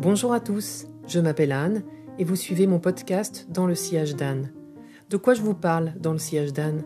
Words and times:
Bonjour 0.00 0.32
à 0.32 0.38
tous, 0.38 0.86
je 1.08 1.18
m'appelle 1.18 1.50
Anne 1.50 1.82
et 2.20 2.24
vous 2.24 2.36
suivez 2.36 2.68
mon 2.68 2.78
podcast 2.78 3.48
Dans 3.50 3.66
le 3.66 3.74
sillage 3.74 4.14
d'Anne. 4.14 4.52
De 5.10 5.16
quoi 5.16 5.34
je 5.34 5.42
vous 5.42 5.54
parle 5.54 5.92
dans 5.98 6.12
le 6.12 6.18
sillage 6.18 6.52
d'Anne? 6.52 6.84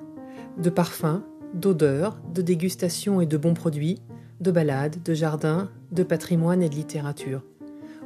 De 0.57 0.71
parfums, 0.71 1.21
d'odeurs, 1.53 2.19
de 2.33 2.41
dégustation 2.41 3.21
et 3.21 3.27
de 3.27 3.37
bons 3.37 3.53
produits, 3.53 4.01
de 4.41 4.51
balades, 4.51 5.03
de 5.03 5.13
jardins, 5.13 5.69
de 5.91 6.05
patrimoine 6.05 6.63
et 6.63 6.71
de 6.71 6.75
littérature. 6.75 7.43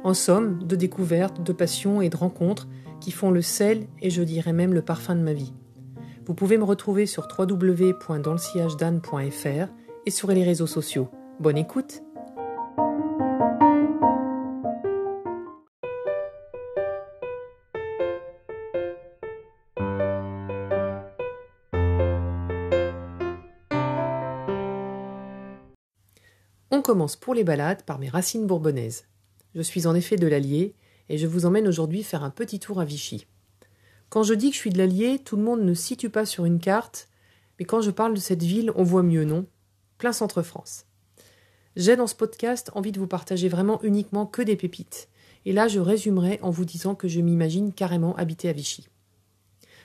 En 0.03 0.13
somme, 0.13 0.61
de 0.63 0.75
découvertes, 0.75 1.41
de 1.41 1.53
passions 1.53 2.01
et 2.01 2.09
de 2.09 2.17
rencontres 2.17 2.67
qui 2.99 3.11
font 3.11 3.31
le 3.31 3.41
sel 3.41 3.87
et 4.01 4.09
je 4.09 4.23
dirais 4.23 4.51
même 4.51 4.73
le 4.73 4.81
parfum 4.81 5.15
de 5.15 5.21
ma 5.21 5.31
vie. 5.31 5.53
Vous 6.25 6.33
pouvez 6.33 6.57
me 6.57 6.65
retrouver 6.65 7.05
sur 7.05 7.29
www.danslesiagedanne.fr 7.39 9.71
et 10.05 10.11
sur 10.11 10.31
les 10.31 10.43
réseaux 10.43 10.67
sociaux. 10.67 11.07
Bonne 11.39 11.57
écoute 11.57 12.01
On 26.69 26.81
commence 26.81 27.15
pour 27.15 27.33
les 27.33 27.45
balades 27.45 27.83
par 27.83 27.97
mes 27.97 28.09
racines 28.09 28.45
bourbonnaises. 28.45 29.05
Je 29.55 29.61
suis 29.61 29.87
en 29.87 29.95
effet 29.95 30.17
de 30.17 30.27
l'Allier 30.27 30.75
et 31.07 31.17
je 31.17 31.25
vous 31.25 31.45
emmène 31.45 31.67
aujourd'hui 31.67 32.03
faire 32.03 32.23
un 32.23 32.29
petit 32.29 32.59
tour 32.59 32.81
à 32.81 32.85
Vichy. 32.85 33.25
Quand 34.09 34.23
je 34.23 34.33
dis 34.33 34.49
que 34.49 34.55
je 34.55 34.59
suis 34.59 34.69
de 34.69 34.77
l'Allier, 34.77 35.19
tout 35.19 35.37
le 35.37 35.43
monde 35.43 35.61
ne 35.61 35.73
situe 35.73 36.09
pas 36.09 36.25
sur 36.25 36.43
une 36.43 36.59
carte, 36.59 37.07
mais 37.57 37.65
quand 37.65 37.79
je 37.79 37.91
parle 37.91 38.13
de 38.13 38.19
cette 38.19 38.43
ville, 38.43 38.71
on 38.75 38.83
voit 38.83 39.03
mieux, 39.03 39.23
non? 39.23 39.45
Plein 39.97 40.11
centre-France. 40.11 40.85
J'ai 41.77 41.95
dans 41.95 42.07
ce 42.07 42.15
podcast 42.15 42.69
envie 42.75 42.91
de 42.91 42.99
vous 42.99 43.07
partager 43.07 43.47
vraiment 43.47 43.81
uniquement 43.81 44.25
que 44.25 44.41
des 44.41 44.57
pépites. 44.57 45.07
Et 45.45 45.53
là, 45.53 45.69
je 45.69 45.79
résumerai 45.79 46.39
en 46.41 46.49
vous 46.49 46.65
disant 46.65 46.95
que 46.95 47.07
je 47.07 47.21
m'imagine 47.21 47.71
carrément 47.71 48.13
habiter 48.17 48.49
à 48.49 48.53
Vichy. 48.53 48.89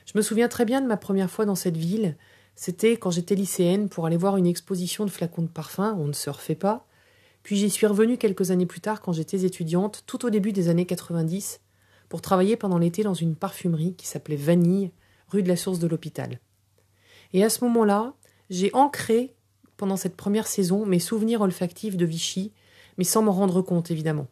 Je 0.07 0.13
me 0.17 0.23
souviens 0.23 0.49
très 0.49 0.65
bien 0.65 0.81
de 0.81 0.87
ma 0.89 0.97
première 0.97 1.31
fois 1.31 1.45
dans 1.45 1.55
cette 1.55 1.77
ville. 1.77 2.17
C'était 2.55 2.97
quand 2.97 3.11
j'étais 3.11 3.35
lycéenne 3.35 3.89
pour 3.89 4.07
aller 4.07 4.17
voir 4.17 4.37
une 4.37 4.47
exposition 4.47 5.05
de 5.05 5.11
flacons 5.11 5.43
de 5.43 5.49
parfum, 5.49 5.97
on 5.99 6.07
ne 6.07 6.13
se 6.13 6.31
refait 6.31 6.55
pas. 6.55 6.87
Puis 7.43 7.57
j'y 7.57 7.71
suis 7.71 7.87
revenue 7.87 8.19
quelques 8.19 8.51
années 8.51 8.67
plus 8.67 8.81
tard 8.81 9.01
quand 9.01 9.13
j'étais 9.13 9.45
étudiante, 9.45 10.05
tout 10.07 10.25
au 10.25 10.31
début 10.31 10.53
des 10.53 10.69
années 10.69 10.87
90, 10.87 11.61
pour 12.09 12.21
travailler 12.21 12.57
pendant 12.57 12.79
l'été 12.79 13.03
dans 13.03 13.15
une 13.15 13.35
parfumerie 13.35 13.95
qui 13.95 14.07
s'appelait 14.07 14.37
Vanille, 14.37 14.93
rue 15.29 15.43
de 15.43 15.49
la 15.49 15.57
Source 15.57 15.79
de 15.79 15.87
l'Hôpital. 15.87 16.39
Et 17.33 17.43
à 17.43 17.49
ce 17.49 17.65
moment-là, 17.65 18.15
j'ai 18.51 18.71
ancré, 18.75 19.35
pendant 19.77 19.97
cette 19.97 20.17
première 20.17 20.47
saison, 20.47 20.85
mes 20.85 20.99
souvenirs 20.99 21.41
olfactifs 21.41 21.97
de 21.97 22.05
Vichy, 22.05 22.53
mais 22.99 23.05
sans 23.05 23.23
m'en 23.23 23.33
rendre 23.33 23.63
compte 23.63 23.91
évidemment. 23.91 24.29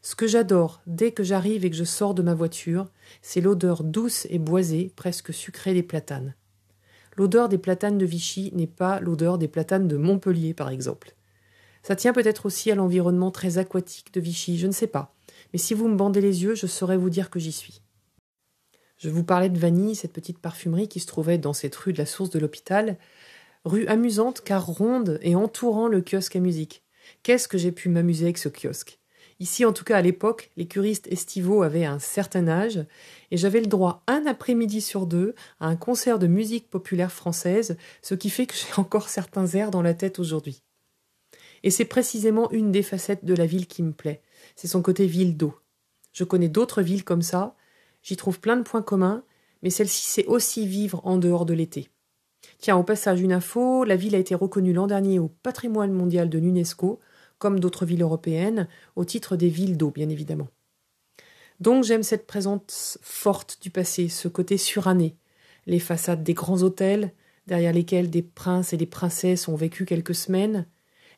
Ce 0.00 0.14
que 0.14 0.26
j'adore 0.26 0.80
dès 0.86 1.12
que 1.12 1.22
j'arrive 1.22 1.64
et 1.64 1.70
que 1.70 1.76
je 1.76 1.84
sors 1.84 2.14
de 2.14 2.22
ma 2.22 2.34
voiture, 2.34 2.88
c'est 3.20 3.40
l'odeur 3.40 3.84
douce 3.84 4.26
et 4.30 4.38
boisée, 4.38 4.92
presque 4.96 5.34
sucrée 5.34 5.74
des 5.74 5.82
platanes. 5.82 6.34
L'odeur 7.16 7.48
des 7.48 7.58
platanes 7.58 7.98
de 7.98 8.06
Vichy 8.06 8.50
n'est 8.54 8.66
pas 8.66 9.00
l'odeur 9.00 9.38
des 9.38 9.48
platanes 9.48 9.88
de 9.88 9.96
Montpellier, 9.96 10.54
par 10.54 10.70
exemple. 10.70 11.14
Ça 11.82 11.96
tient 11.96 12.12
peut-être 12.12 12.46
aussi 12.46 12.70
à 12.70 12.74
l'environnement 12.74 13.30
très 13.30 13.58
aquatique 13.58 14.14
de 14.14 14.20
Vichy, 14.20 14.58
je 14.58 14.66
ne 14.66 14.72
sais 14.72 14.86
pas 14.86 15.14
mais 15.52 15.58
si 15.58 15.74
vous 15.74 15.88
me 15.88 15.96
bandez 15.96 16.20
les 16.20 16.42
yeux, 16.42 16.54
je 16.54 16.66
saurais 16.66 16.96
vous 16.96 17.10
dire 17.10 17.30
que 17.30 17.38
j'y 17.38 17.52
suis. 17.52 17.82
Je 18.96 19.10
vous 19.10 19.24
parlais 19.24 19.50
de 19.50 19.58
Vanille, 19.58 19.94
cette 19.94 20.12
petite 20.12 20.38
parfumerie 20.38 20.88
qui 20.88 21.00
se 21.00 21.06
trouvait 21.06 21.38
dans 21.38 21.52
cette 21.52 21.74
rue 21.74 21.92
de 21.92 21.98
la 21.98 22.06
source 22.06 22.30
de 22.30 22.38
l'hôpital, 22.38 22.98
rue 23.64 23.86
amusante 23.86 24.42
car 24.42 24.64
ronde 24.64 25.18
et 25.22 25.34
entourant 25.34 25.88
le 25.88 26.02
kiosque 26.02 26.36
à 26.36 26.40
musique. 26.40 26.84
Qu'est-ce 27.22 27.48
que 27.48 27.58
j'ai 27.58 27.72
pu 27.72 27.88
m'amuser 27.88 28.26
avec 28.26 28.38
ce 28.38 28.48
kiosque? 28.48 29.01
Ici, 29.40 29.64
en 29.64 29.72
tout 29.72 29.84
cas 29.84 29.96
à 29.96 30.02
l'époque, 30.02 30.50
les 30.56 30.66
curistes 30.66 31.08
estivaux 31.10 31.62
avaient 31.62 31.84
un 31.84 31.98
certain 31.98 32.48
âge, 32.48 32.84
et 33.30 33.36
j'avais 33.36 33.60
le 33.60 33.66
droit 33.66 34.02
un 34.06 34.24
après-midi 34.26 34.80
sur 34.80 35.06
deux 35.06 35.34
à 35.60 35.66
un 35.66 35.76
concert 35.76 36.18
de 36.18 36.26
musique 36.26 36.70
populaire 36.70 37.12
française, 37.12 37.76
ce 38.02 38.14
qui 38.14 38.30
fait 38.30 38.46
que 38.46 38.54
j'ai 38.54 38.80
encore 38.80 39.08
certains 39.08 39.46
airs 39.48 39.70
dans 39.70 39.82
la 39.82 39.94
tête 39.94 40.18
aujourd'hui. 40.18 40.62
Et 41.64 41.70
c'est 41.70 41.84
précisément 41.84 42.50
une 42.50 42.72
des 42.72 42.82
facettes 42.82 43.24
de 43.24 43.34
la 43.34 43.46
ville 43.46 43.66
qui 43.66 43.82
me 43.82 43.92
plaît 43.92 44.22
c'est 44.56 44.68
son 44.68 44.82
côté 44.82 45.06
ville 45.06 45.36
d'eau. 45.36 45.54
Je 46.12 46.24
connais 46.24 46.48
d'autres 46.48 46.82
villes 46.82 47.04
comme 47.04 47.22
ça, 47.22 47.54
j'y 48.02 48.16
trouve 48.16 48.40
plein 48.40 48.56
de 48.56 48.62
points 48.62 48.82
communs, 48.82 49.24
mais 49.62 49.70
celle-ci 49.70 50.04
c'est 50.04 50.26
aussi 50.26 50.66
vivre 50.66 51.00
en 51.04 51.16
dehors 51.16 51.46
de 51.46 51.54
l'été. 51.54 51.88
Tiens, 52.58 52.76
au 52.76 52.82
passage, 52.82 53.20
une 53.20 53.32
info, 53.32 53.84
la 53.84 53.96
ville 53.96 54.14
a 54.14 54.18
été 54.18 54.34
reconnue 54.34 54.72
l'an 54.72 54.86
dernier 54.86 55.18
au 55.18 55.28
patrimoine 55.28 55.92
mondial 55.92 56.28
de 56.28 56.38
l'UNESCO, 56.38 57.00
comme 57.42 57.58
d'autres 57.58 57.86
villes 57.86 58.02
européennes, 58.02 58.68
au 58.94 59.04
titre 59.04 59.34
des 59.34 59.48
villes 59.48 59.76
d'eau, 59.76 59.90
bien 59.90 60.08
évidemment. 60.08 60.46
Donc 61.58 61.82
j'aime 61.82 62.04
cette 62.04 62.28
présence 62.28 63.00
forte 63.02 63.58
du 63.60 63.68
passé, 63.68 64.08
ce 64.08 64.28
côté 64.28 64.56
suranné, 64.56 65.16
les 65.66 65.80
façades 65.80 66.22
des 66.22 66.34
grands 66.34 66.62
hôtels, 66.62 67.12
derrière 67.48 67.72
lesquels 67.72 68.10
des 68.10 68.22
princes 68.22 68.72
et 68.72 68.76
des 68.76 68.86
princesses 68.86 69.48
ont 69.48 69.56
vécu 69.56 69.86
quelques 69.86 70.14
semaines, 70.14 70.66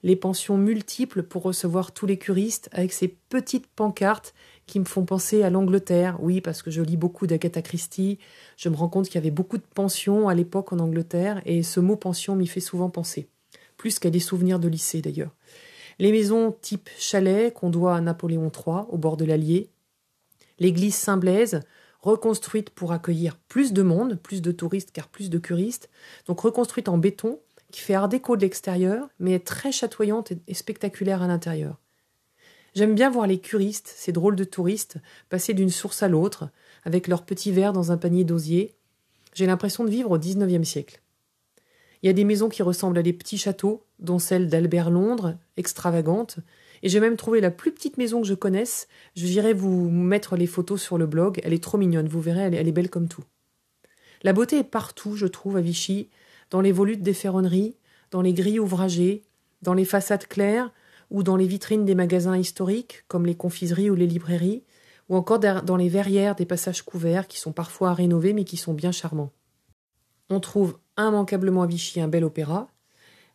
les 0.02 0.16
pensions 0.16 0.56
multiples 0.56 1.24
pour 1.24 1.42
recevoir 1.42 1.92
tous 1.92 2.06
les 2.06 2.16
curistes 2.16 2.70
avec 2.72 2.94
ces 2.94 3.08
petites 3.08 3.66
pancartes 3.66 4.32
qui 4.64 4.80
me 4.80 4.86
font 4.86 5.04
penser 5.04 5.42
à 5.42 5.50
l'Angleterre. 5.50 6.16
Oui, 6.22 6.40
parce 6.40 6.62
que 6.62 6.70
je 6.70 6.80
lis 6.80 6.96
beaucoup 6.96 7.26
d'Agatha 7.26 7.60
Christie, 7.60 8.18
je 8.56 8.70
me 8.70 8.76
rends 8.76 8.88
compte 8.88 9.08
qu'il 9.08 9.16
y 9.16 9.18
avait 9.18 9.30
beaucoup 9.30 9.58
de 9.58 9.66
pensions 9.74 10.26
à 10.30 10.34
l'époque 10.34 10.72
en 10.72 10.78
Angleterre 10.78 11.42
et 11.44 11.62
ce 11.62 11.80
mot 11.80 11.96
pension 11.96 12.34
m'y 12.34 12.46
fait 12.46 12.60
souvent 12.60 12.88
penser, 12.88 13.28
plus 13.76 13.98
qu'à 13.98 14.08
des 14.08 14.20
souvenirs 14.20 14.58
de 14.58 14.68
lycée 14.68 15.02
d'ailleurs. 15.02 15.34
Les 15.98 16.12
maisons 16.12 16.52
type 16.60 16.90
chalet 16.98 17.52
qu'on 17.52 17.70
doit 17.70 17.96
à 17.96 18.00
Napoléon 18.00 18.50
III 18.50 18.84
au 18.88 18.98
bord 18.98 19.16
de 19.16 19.24
l'Allier, 19.24 19.70
l'église 20.58 20.94
Saint-Blaise 20.94 21.60
reconstruite 22.00 22.70
pour 22.70 22.92
accueillir 22.92 23.36
plus 23.36 23.72
de 23.72 23.82
monde, 23.82 24.16
plus 24.16 24.42
de 24.42 24.52
touristes 24.52 24.90
car 24.92 25.08
plus 25.08 25.30
de 25.30 25.38
curistes, 25.38 25.88
donc 26.26 26.40
reconstruite 26.40 26.88
en 26.88 26.98
béton 26.98 27.40
qui 27.70 27.80
fait 27.80 27.94
art 27.94 28.08
déco 28.08 28.36
de 28.36 28.42
l'extérieur, 28.42 29.08
mais 29.18 29.32
est 29.32 29.46
très 29.46 29.72
chatoyante 29.72 30.32
et 30.46 30.54
spectaculaire 30.54 31.22
à 31.22 31.26
l'intérieur. 31.26 31.80
J'aime 32.74 32.94
bien 32.94 33.10
voir 33.10 33.26
les 33.26 33.38
curistes, 33.38 33.92
ces 33.96 34.12
drôles 34.12 34.36
de 34.36 34.44
touristes, 34.44 34.98
passer 35.28 35.54
d'une 35.54 35.70
source 35.70 36.02
à 36.02 36.08
l'autre, 36.08 36.50
avec 36.84 37.08
leurs 37.08 37.24
petits 37.24 37.52
verres 37.52 37.72
dans 37.72 37.92
un 37.92 37.96
panier 37.96 38.24
d'osier. 38.24 38.74
J'ai 39.32 39.46
l'impression 39.46 39.84
de 39.84 39.90
vivre 39.90 40.10
au 40.10 40.18
XIXe 40.18 40.68
siècle. 40.68 41.00
Il 42.04 42.08
y 42.08 42.10
a 42.10 42.12
des 42.12 42.24
maisons 42.24 42.50
qui 42.50 42.62
ressemblent 42.62 42.98
à 42.98 43.02
des 43.02 43.14
petits 43.14 43.38
châteaux, 43.38 43.82
dont 43.98 44.18
celle 44.18 44.50
d'Albert 44.50 44.90
Londres, 44.90 45.38
extravagante, 45.56 46.36
et 46.82 46.90
j'ai 46.90 47.00
même 47.00 47.16
trouvé 47.16 47.40
la 47.40 47.50
plus 47.50 47.72
petite 47.72 47.96
maison 47.96 48.20
que 48.20 48.26
je 48.26 48.34
connaisse. 48.34 48.88
Je 49.16 49.24
virai 49.24 49.54
vous 49.54 49.88
mettre 49.88 50.36
les 50.36 50.46
photos 50.46 50.82
sur 50.82 50.98
le 50.98 51.06
blog, 51.06 51.40
elle 51.42 51.54
est 51.54 51.62
trop 51.62 51.78
mignonne, 51.78 52.06
vous 52.06 52.20
verrez, 52.20 52.42
elle 52.42 52.54
est, 52.54 52.58
elle 52.58 52.68
est 52.68 52.72
belle 52.72 52.90
comme 52.90 53.08
tout. 53.08 53.24
La 54.22 54.34
beauté 54.34 54.58
est 54.58 54.64
partout, 54.64 55.16
je 55.16 55.24
trouve, 55.26 55.56
à 55.56 55.62
Vichy, 55.62 56.10
dans 56.50 56.60
les 56.60 56.72
volutes 56.72 57.02
des 57.02 57.14
ferronneries, 57.14 57.74
dans 58.10 58.20
les 58.20 58.34
grilles 58.34 58.60
ouvragées, 58.60 59.22
dans 59.62 59.72
les 59.72 59.86
façades 59.86 60.26
claires 60.26 60.72
ou 61.08 61.22
dans 61.22 61.36
les 61.36 61.46
vitrines 61.46 61.86
des 61.86 61.94
magasins 61.94 62.36
historiques, 62.36 63.04
comme 63.08 63.24
les 63.24 63.34
confiseries 63.34 63.88
ou 63.88 63.94
les 63.94 64.06
librairies, 64.06 64.62
ou 65.08 65.16
encore 65.16 65.38
dans 65.38 65.76
les 65.78 65.88
verrières 65.88 66.34
des 66.34 66.44
passages 66.44 66.82
couverts 66.82 67.28
qui 67.28 67.38
sont 67.40 67.52
parfois 67.52 67.88
à 67.88 67.94
rénover 67.94 68.34
mais 68.34 68.44
qui 68.44 68.58
sont 68.58 68.74
bien 68.74 68.92
charmants. 68.92 69.32
On 70.28 70.38
trouve 70.38 70.76
immanquablement 70.98 71.62
à 71.62 71.66
Vichy 71.66 72.00
un 72.00 72.08
bel 72.08 72.24
opéra, 72.24 72.68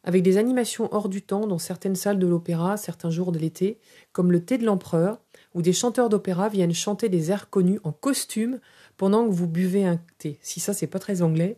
avec 0.04 0.24
des 0.24 0.38
animations 0.38 0.88
hors 0.94 1.10
du 1.10 1.22
temps 1.22 1.46
dans 1.46 1.58
certaines 1.58 1.96
salles 1.96 2.20
de 2.20 2.28
l'opéra 2.28 2.78
certains 2.78 3.10
jours 3.10 3.32
de 3.32 3.40
l'été, 3.40 3.80
comme 4.12 4.32
le 4.32 4.44
thé 4.44 4.58
de 4.58 4.66
l'empereur, 4.66 5.20
où 5.54 5.62
des 5.62 5.74
chanteurs 5.74 6.10
d'opéra 6.10 6.50
viennent 6.50 6.74
chanter 6.74 7.10
des 7.10 7.32
airs 7.32 7.50
connus 7.50 7.80
en 7.84 7.92
costume 7.92 8.60
pendant 8.98 9.26
que 9.26 9.32
vous 9.32 9.48
buvez 9.48 9.86
un 9.86 10.00
thé. 10.18 10.38
Si 10.42 10.60
ça, 10.60 10.74
c'est 10.74 10.88
pas 10.88 11.00
très 11.00 11.22
anglais. 11.22 11.58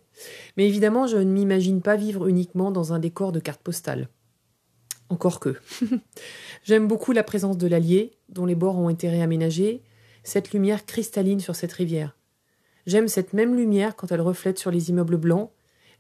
Mais 0.57 0.67
évidemment, 0.67 1.07
je 1.07 1.17
ne 1.17 1.31
m'imagine 1.31 1.81
pas 1.81 1.95
vivre 1.95 2.28
uniquement 2.28 2.72
dans 2.72 2.94
un 2.94 3.00
décor 3.00 3.31
de 3.31 3.40
carte 3.40 3.61
postale. 3.61 4.09
Encore 5.09 5.40
que. 5.40 5.56
J'aime 6.63 6.88
beaucoup 6.88 7.11
la 7.11 7.23
présence 7.23 7.57
de 7.57 7.67
l'Allier, 7.67 8.11
dont 8.29 8.46
les 8.46 8.55
bords 8.55 8.78
ont 8.78 8.90
été 8.90 9.09
réaménagés, 9.09 9.84
cette 10.23 10.53
lumière 10.53 10.85
cristalline 10.85 11.40
sur 11.40 11.55
cette 11.55 11.73
rivière. 11.73 12.16
J'aime 12.85 13.08
cette 13.08 13.34
même 13.34 13.55
lumière 13.55 13.96
quand 13.96 14.11
elle 14.11 14.22
reflète 14.22 14.58
sur 14.58 14.72
les 14.72 14.90
immeubles 14.90 15.17
blancs. 15.17 15.52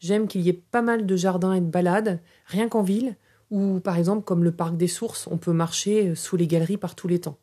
J'aime 0.01 0.27
qu'il 0.27 0.41
y 0.41 0.49
ait 0.49 0.61
pas 0.71 0.81
mal 0.81 1.05
de 1.05 1.15
jardins 1.15 1.53
et 1.53 1.61
de 1.61 1.65
balades, 1.65 2.19
rien 2.47 2.67
qu'en 2.67 2.81
ville, 2.81 3.15
ou 3.51 3.79
par 3.79 3.97
exemple 3.97 4.23
comme 4.25 4.43
le 4.43 4.51
parc 4.51 4.75
des 4.75 4.87
sources, 4.87 5.27
on 5.27 5.37
peut 5.37 5.53
marcher 5.53 6.15
sous 6.15 6.35
les 6.35 6.47
galeries 6.47 6.77
par 6.77 6.95
tous 6.95 7.07
les 7.07 7.19
temps. 7.19 7.37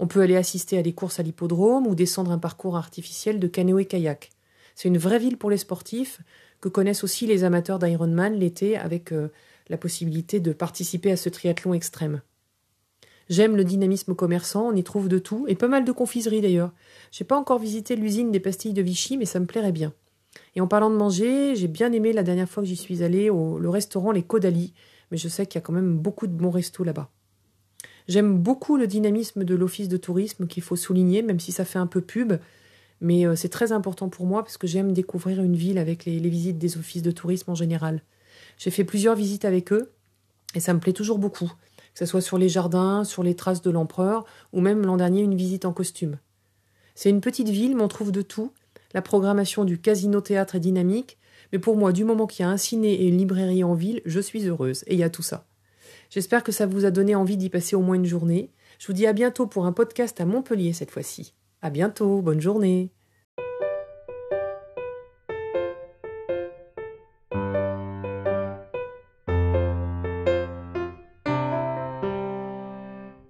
On 0.00 0.08
peut 0.08 0.22
aller 0.22 0.36
assister 0.36 0.76
à 0.76 0.82
des 0.82 0.92
courses 0.92 1.20
à 1.20 1.22
l'hippodrome 1.22 1.86
ou 1.86 1.94
descendre 1.94 2.32
un 2.32 2.38
parcours 2.38 2.76
artificiel 2.76 3.38
de 3.38 3.46
canoë-kayak. 3.46 4.30
C'est 4.74 4.88
une 4.88 4.98
vraie 4.98 5.20
ville 5.20 5.38
pour 5.38 5.50
les 5.50 5.56
sportifs, 5.56 6.20
que 6.60 6.68
connaissent 6.68 7.04
aussi 7.04 7.26
les 7.26 7.44
amateurs 7.44 7.78
d'Ironman 7.78 8.34
l'été 8.34 8.76
avec 8.76 9.12
euh, 9.12 9.28
la 9.68 9.76
possibilité 9.76 10.40
de 10.40 10.52
participer 10.52 11.12
à 11.12 11.16
ce 11.16 11.28
triathlon 11.28 11.74
extrême. 11.74 12.22
J'aime 13.28 13.56
le 13.56 13.64
dynamisme 13.64 14.14
commerçant, 14.14 14.68
on 14.68 14.74
y 14.74 14.82
trouve 14.82 15.08
de 15.08 15.18
tout, 15.18 15.44
et 15.46 15.54
pas 15.54 15.68
mal 15.68 15.84
de 15.84 15.92
confiseries 15.92 16.40
d'ailleurs. 16.40 16.72
J'ai 17.12 17.24
pas 17.24 17.38
encore 17.38 17.58
visité 17.58 17.94
l'usine 17.94 18.32
des 18.32 18.40
pastilles 18.40 18.72
de 18.72 18.82
Vichy, 18.82 19.16
mais 19.16 19.24
ça 19.26 19.38
me 19.38 19.46
plairait 19.46 19.72
bien. 19.72 19.92
Et 20.54 20.60
en 20.60 20.66
parlant 20.66 20.90
de 20.90 20.96
manger, 20.96 21.54
j'ai 21.56 21.68
bien 21.68 21.92
aimé 21.92 22.12
la 22.12 22.22
dernière 22.22 22.48
fois 22.48 22.62
que 22.62 22.68
j'y 22.68 22.76
suis 22.76 23.02
allée 23.02 23.30
au 23.30 23.58
le 23.58 23.68
restaurant 23.68 24.12
Les 24.12 24.22
Caudalie, 24.22 24.72
mais 25.10 25.16
je 25.16 25.28
sais 25.28 25.46
qu'il 25.46 25.56
y 25.56 25.58
a 25.58 25.62
quand 25.62 25.72
même 25.72 25.98
beaucoup 25.98 26.26
de 26.26 26.32
bons 26.32 26.50
restos 26.50 26.84
là-bas. 26.84 27.10
J'aime 28.08 28.38
beaucoup 28.38 28.76
le 28.76 28.86
dynamisme 28.86 29.44
de 29.44 29.54
l'office 29.54 29.88
de 29.88 29.96
tourisme 29.96 30.46
qu'il 30.46 30.62
faut 30.62 30.76
souligner, 30.76 31.22
même 31.22 31.40
si 31.40 31.52
ça 31.52 31.64
fait 31.64 31.78
un 31.78 31.86
peu 31.86 32.00
pub. 32.00 32.34
Mais 33.00 33.26
euh, 33.26 33.36
c'est 33.36 33.48
très 33.48 33.72
important 33.72 34.08
pour 34.08 34.26
moi 34.26 34.42
parce 34.42 34.56
que 34.56 34.66
j'aime 34.66 34.92
découvrir 34.92 35.42
une 35.42 35.56
ville 35.56 35.78
avec 35.78 36.04
les, 36.04 36.18
les 36.18 36.28
visites 36.28 36.58
des 36.58 36.78
offices 36.78 37.02
de 37.02 37.10
tourisme 37.10 37.50
en 37.50 37.54
général. 37.54 38.02
J'ai 38.58 38.70
fait 38.70 38.84
plusieurs 38.84 39.16
visites 39.16 39.44
avec 39.44 39.72
eux 39.72 39.92
et 40.54 40.60
ça 40.60 40.74
me 40.74 40.80
plaît 40.80 40.92
toujours 40.92 41.18
beaucoup, 41.18 41.46
que 41.46 41.98
ce 41.98 42.06
soit 42.06 42.20
sur 42.20 42.38
les 42.38 42.48
jardins, 42.48 43.04
sur 43.04 43.22
les 43.22 43.34
traces 43.34 43.62
de 43.62 43.70
l'empereur 43.70 44.24
ou 44.52 44.60
même 44.60 44.84
l'an 44.84 44.96
dernier 44.96 45.22
une 45.22 45.34
visite 45.34 45.64
en 45.64 45.72
costume. 45.72 46.18
C'est 46.94 47.10
une 47.10 47.20
petite 47.20 47.48
ville, 47.48 47.74
mais 47.74 47.82
on 47.82 47.88
trouve 47.88 48.12
de 48.12 48.22
tout. 48.22 48.52
La 48.94 49.02
programmation 49.02 49.64
du 49.64 49.80
casino-théâtre 49.80 50.56
est 50.56 50.60
dynamique, 50.60 51.18
mais 51.52 51.58
pour 51.58 51.76
moi, 51.76 51.92
du 51.92 52.04
moment 52.04 52.26
qu'il 52.26 52.44
y 52.44 52.48
a 52.48 52.50
un 52.50 52.56
ciné 52.56 52.92
et 52.92 53.08
une 53.08 53.18
librairie 53.18 53.64
en 53.64 53.74
ville, 53.74 54.02
je 54.04 54.20
suis 54.20 54.46
heureuse, 54.46 54.84
et 54.86 54.94
il 54.94 54.98
y 54.98 55.04
a 55.04 55.10
tout 55.10 55.22
ça. 55.22 55.46
J'espère 56.10 56.44
que 56.44 56.52
ça 56.52 56.66
vous 56.66 56.84
a 56.84 56.90
donné 56.90 57.14
envie 57.14 57.36
d'y 57.36 57.48
passer 57.48 57.76
au 57.76 57.80
moins 57.80 57.94
une 57.94 58.04
journée. 58.04 58.50
Je 58.78 58.86
vous 58.86 58.92
dis 58.92 59.06
à 59.06 59.12
bientôt 59.12 59.46
pour 59.46 59.66
un 59.66 59.72
podcast 59.72 60.20
à 60.20 60.26
Montpellier 60.26 60.72
cette 60.72 60.90
fois-ci. 60.90 61.34
À 61.62 61.70
bientôt, 61.70 62.20
bonne 62.20 62.40
journée. 62.40 62.90